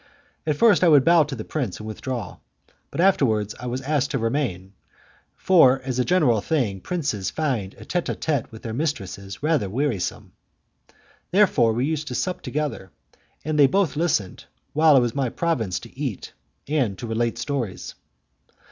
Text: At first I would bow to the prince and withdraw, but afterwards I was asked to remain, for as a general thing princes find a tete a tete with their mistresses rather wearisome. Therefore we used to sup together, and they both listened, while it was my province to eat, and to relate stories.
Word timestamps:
At 0.47 0.55
first 0.55 0.83
I 0.83 0.87
would 0.87 1.05
bow 1.05 1.21
to 1.25 1.35
the 1.35 1.45
prince 1.45 1.77
and 1.77 1.85
withdraw, 1.85 2.37
but 2.89 2.99
afterwards 2.99 3.53
I 3.59 3.67
was 3.67 3.81
asked 3.81 4.09
to 4.09 4.17
remain, 4.17 4.73
for 5.35 5.79
as 5.83 5.99
a 5.99 6.03
general 6.03 6.41
thing 6.41 6.79
princes 6.81 7.29
find 7.29 7.75
a 7.75 7.85
tete 7.85 8.09
a 8.09 8.15
tete 8.15 8.51
with 8.51 8.63
their 8.63 8.73
mistresses 8.73 9.43
rather 9.43 9.69
wearisome. 9.69 10.31
Therefore 11.29 11.73
we 11.73 11.85
used 11.85 12.07
to 12.07 12.15
sup 12.15 12.41
together, 12.41 12.89
and 13.45 13.59
they 13.59 13.67
both 13.67 13.95
listened, 13.95 14.45
while 14.73 14.97
it 14.97 15.01
was 15.01 15.13
my 15.13 15.29
province 15.29 15.77
to 15.81 15.95
eat, 15.95 16.33
and 16.67 16.97
to 16.97 17.05
relate 17.05 17.37
stories. 17.37 17.93